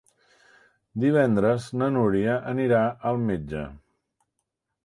[1.03, 3.63] Divendres na Núria anirà al metge.